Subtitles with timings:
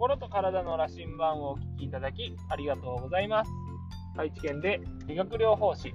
[0.00, 3.50] 心と体の羅針盤をお聞きいただきありがとうございます。
[4.16, 5.94] 愛知県で理学療法士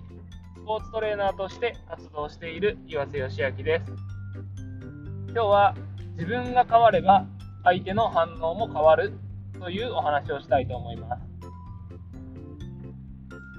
[0.58, 3.92] スポーツトレーナーとして活動している岩瀬義明です。
[5.30, 5.76] 今日は
[6.18, 7.26] 自分が変われば
[7.64, 9.12] 相手の反応も変わる
[9.60, 11.24] というお話をしたいと思います。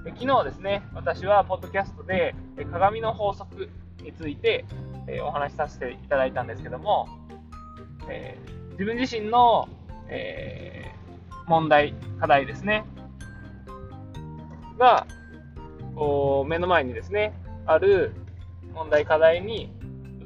[0.05, 2.33] 昨日ですね私はポッドキャストで
[2.71, 3.69] 鏡の法則
[4.01, 4.63] について
[5.25, 7.05] お話しさせていただいたんですけども、
[8.09, 9.67] えー、自分自身の、
[10.09, 12.85] えー、問題課題ですね。
[14.77, 15.07] が
[15.95, 17.33] こう目の前にですね
[17.65, 18.13] ある
[18.73, 19.71] 問題課題に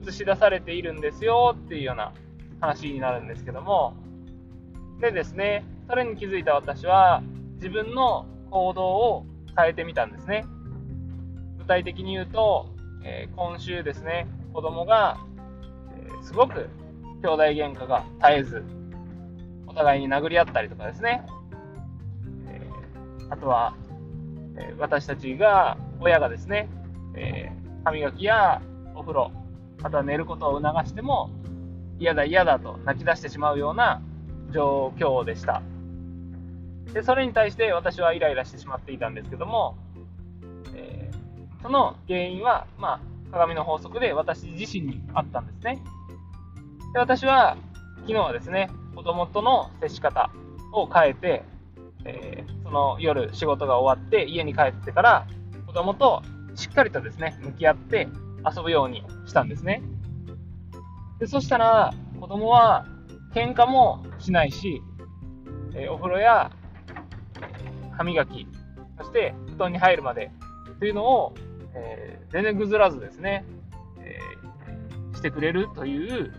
[0.06, 2.12] 映し出されているんですよっていうような
[2.60, 3.94] 話になるんですけども。
[5.00, 7.24] でですねそれに気づいた私は
[7.56, 9.26] 自分の行動を
[9.58, 10.46] 変えてみたんですね。
[11.58, 12.70] 具体的に言うと、
[13.04, 15.18] えー、今週ですね子供が、
[15.96, 16.70] えー、すごく
[17.22, 18.64] 兄弟喧嘩が絶えず
[19.72, 21.26] お互いに殴り合ったりとかですね、
[22.48, 23.74] えー、あとは
[24.58, 26.70] え私たちが、親がですね、
[27.16, 27.52] え
[27.84, 28.62] 歯磨きや
[28.96, 29.32] お風呂、
[29.82, 31.30] また寝ることを促しても、
[32.00, 34.02] 嫌だ嫌だと泣き出してしまうような
[34.52, 35.62] 状況でした。
[36.94, 39.78] で、それに対して私はイライラしてしまっていたんですけども、
[40.76, 43.00] えー、その原因は、まあ、
[43.32, 45.82] 鏡の法則で私自身にあったんですね。
[46.94, 47.56] で、私は、
[48.02, 50.32] 昨日はですね、子供との接し方
[50.74, 51.44] を変えて、
[52.06, 55.28] えー、その夜仕事が終わって家に帰ってから
[55.66, 56.22] 子供と
[56.56, 58.08] しっかりとですね、向き合って
[58.56, 59.82] 遊ぶようにしたんですね。
[61.20, 62.86] でそしたら子供は
[63.34, 64.82] 喧嘩もしないし、
[65.74, 66.52] えー、お風呂や
[67.92, 68.48] 歯磨き、
[68.98, 70.32] そして布団に入るまで
[70.80, 71.34] というのを、
[71.76, 73.46] えー、全然ぐずらずですね、
[74.00, 74.20] え、
[75.16, 76.34] してくれるという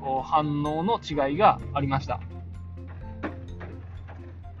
[0.00, 2.20] こう反応の違いがありました。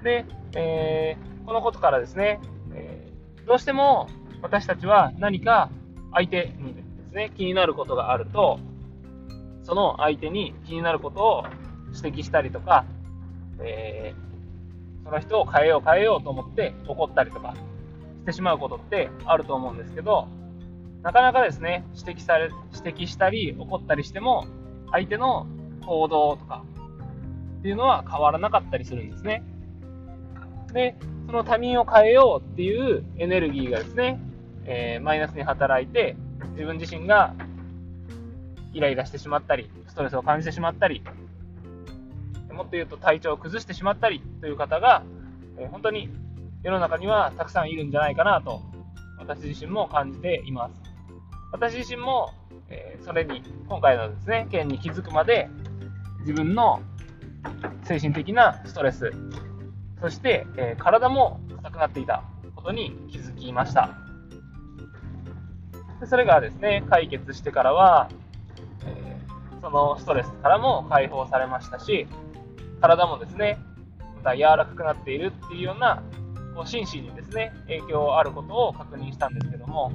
[0.02, 2.40] で、えー、このことからですね、
[2.72, 4.08] えー、どうしても
[4.42, 5.70] 私たちは何か
[6.12, 8.58] 相手にですね、気になることがあると、
[9.62, 11.44] その相手に気になることを
[12.02, 12.84] 指摘したりとか、
[13.60, 17.54] えー、その人を変えよう変えようと思って怒ったりとか
[18.22, 20.28] してしまうことってあると思うんですけど、
[21.02, 24.46] なかなかですね、指摘され、指摘したり怒ったりしても、
[24.92, 25.46] 相手の
[25.86, 26.64] 行動とか
[27.58, 29.42] っていうのは変わらなかったりするんですね。
[30.72, 34.20] で、その他人を変えようっていうエネルギーがですね、
[34.64, 36.16] えー、マイナスに働いて、
[36.52, 37.34] 自分自身が
[38.72, 41.02] イライラしてしまったり、ストレスを感じてしまったり、
[42.52, 45.02] もっと言うと体調を崩してしまったりという方が、
[45.58, 46.08] えー、本当に
[46.62, 48.62] 世の中にはたくさんいるんじゃないかなと、
[49.18, 50.87] 私自身も感じています。
[51.50, 52.34] 私自身も、
[52.68, 55.48] えー、それに、今回のですね、件に気づくまで、
[56.20, 56.82] 自分の
[57.84, 59.12] 精神的なストレス、
[60.00, 62.22] そして、えー、体も硬くなっていた
[62.54, 63.90] ことに気づきました。
[66.00, 68.08] でそれがですね、解決してからは、
[68.84, 72.06] えー、そのストレスからも解放されましたし、
[72.80, 73.58] 体もですね、
[74.22, 76.02] また柔らかくなっているっていうような、
[76.54, 79.92] こう心身にですね、影響あることを確認したんですけども、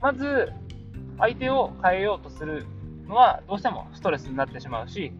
[0.00, 0.52] まず、
[1.18, 2.64] 相手を変えようとする
[3.06, 5.12] のはどうしてもストレスになってしまうし、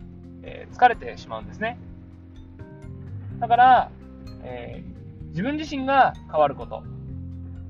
[0.43, 1.79] えー、疲れてしまうんですね。
[3.39, 3.91] だから、
[4.43, 6.83] えー、自分自身が変わること。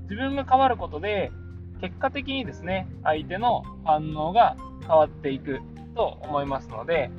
[0.03, 1.33] 自分が変わることで、
[1.81, 5.61] 結果的にですね、相手の反応が変わっていく
[5.95, 7.11] と思いますので、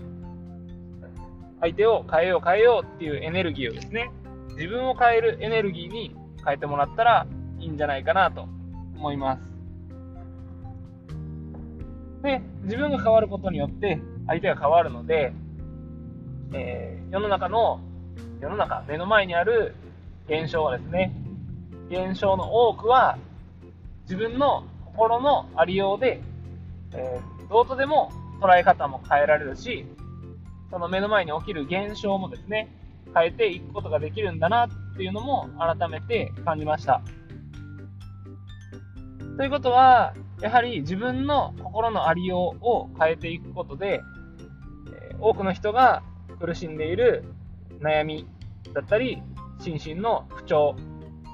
[1.59, 4.11] 相手を変えよう変えようっていうエネルギーをですね、
[4.55, 6.15] 自分を変えるエネルギーに
[6.45, 7.27] 変えてもらったら
[7.59, 8.47] いいんじゃないかなと
[8.95, 9.50] 思います。
[12.21, 15.33] で、自分が変わることによって相手が変わるので、
[16.53, 17.79] えー、世の中の、
[18.39, 19.75] 世の中、目の前にある
[20.27, 21.13] 現象はですね、
[21.89, 23.17] 現象の多くは
[24.03, 26.21] 自分の心のありようで、
[26.93, 29.85] えー、どうとでも捉え方も変えられるし、
[30.69, 32.69] その目の前に起きる現象もですね、
[33.13, 37.01] 変えていくことができるんだなっていうのも改めて感じました。
[39.37, 44.01] ということは、やはり自分の心のありようを変えていくことで、
[45.19, 46.01] 多くの人が
[46.39, 47.23] 苦しんでいる
[47.79, 48.27] 悩み
[48.73, 49.21] だったり、
[49.59, 50.75] 心身の不調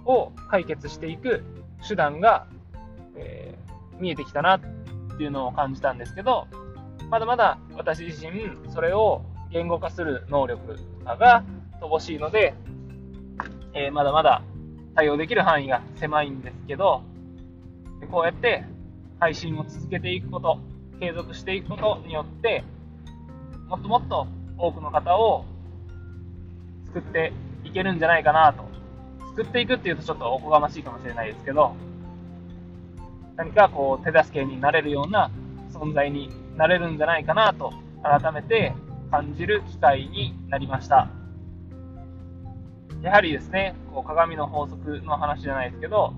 [0.06, 1.44] を解決していく
[1.88, 2.48] 手段が、
[3.16, 4.60] えー、見えてきたなっ
[5.18, 6.48] ていうのを感じたんですけど、
[7.10, 9.22] まだまだ私自身、それを
[9.52, 11.44] 言語化する能力が
[11.82, 12.54] 乏しいので、
[13.74, 14.42] えー、まだまだ
[14.96, 17.04] 対応できる範囲が狭いんですけど、
[18.12, 18.66] こうやって
[19.20, 20.60] 配信を続けていくこと、
[21.00, 22.64] 継続していくことによって、
[23.68, 24.28] もっともっと
[24.58, 25.46] 多くの方を
[26.86, 27.34] 救って
[27.64, 28.66] いけるんじゃないかなと。
[29.36, 31.76] 救っていくっていうとちょっとおこがましいかもしれないですけど、
[33.36, 35.30] 何かこう手助けになれるような
[35.72, 37.72] 存在になれるんじゃないかなと
[38.02, 38.74] 改めて
[39.12, 41.10] 感じる機会になりました。
[43.04, 46.14] やはりですね、こう鏡の法則の話じゃないですけど、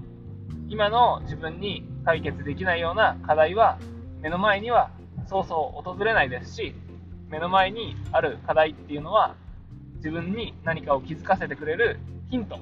[0.69, 3.79] 今の自分に解決できないような課題は
[4.21, 4.91] 目の前には
[5.27, 6.75] そうそう訪れないですし、
[7.29, 9.35] 目の前にある課題っていうのは
[9.95, 11.99] 自分に何かを気づかせてくれる
[12.29, 12.57] ヒント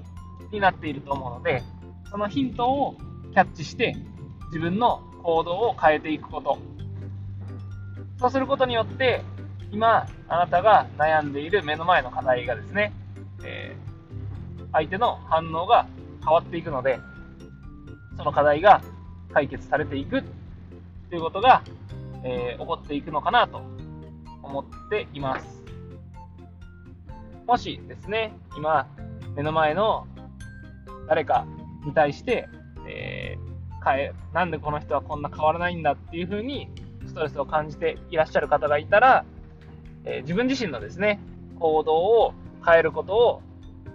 [0.52, 1.62] になっていると思うので、
[2.10, 2.96] そのヒントを
[3.34, 3.96] キャッチして
[4.48, 6.58] 自分の行動を変えていくこと。
[8.20, 9.22] そうすることによって、
[9.72, 12.94] 今、あなたが悩んでいる目の前の課題がですね、
[13.44, 15.88] えー、相手の反応が
[16.24, 17.00] 変わっていくので、
[18.18, 18.82] その課題が
[19.34, 20.24] 解決されていく
[21.10, 21.64] ということが、
[22.24, 23.62] えー、起こっていくのかなと
[24.42, 25.64] 思っています。
[27.46, 28.88] もしですね、今、
[29.36, 30.08] 目の前の
[31.08, 31.46] 誰か
[31.86, 32.50] に対して、
[32.86, 36.70] えー、変え、なんでこの人はこんな変わらないんだっていうふうに
[37.06, 39.24] ストレスを感じていらっしゃる方がいたら、
[40.04, 41.20] えー、自分自身のですね、
[41.60, 42.34] 行動を
[42.66, 43.42] 変えることを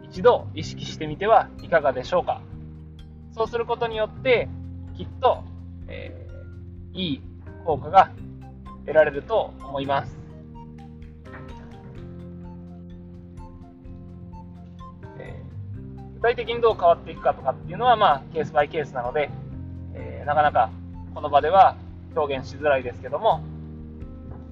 [0.02, 2.40] 一度意識してみてはいかがでしょうか。
[3.32, 4.48] そうすることによって、
[4.96, 5.42] きっと、
[5.88, 7.22] えー、いい
[7.64, 8.10] 効果が
[8.84, 10.18] 得られると思います。
[15.18, 19.30] えー、具体的にどう変わっていくかとかっていうのは、まあ、ケースバイケースなので、
[19.94, 20.70] えー、なかなか
[21.14, 21.76] この場では
[22.14, 23.42] 表現しづらいですけども、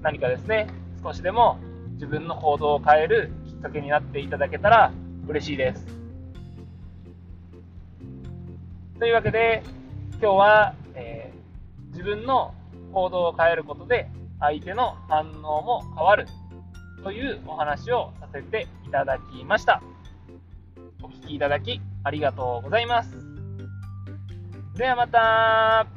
[0.01, 0.67] 何かですね、
[1.03, 1.59] 少しでも
[1.93, 4.91] 自分の行動を変えるきっかけになっていただけたら
[5.27, 6.00] 嬉しいです。
[9.01, 9.63] というわけで、
[10.11, 12.53] 今日は、えー、自分の
[12.93, 14.07] 行動を変えることで
[14.39, 16.27] 相手の反応も変わる
[17.03, 19.81] というお話をさせていただきました。
[21.01, 23.17] お聴きいただきありがとうございます。
[24.75, 25.87] ではまた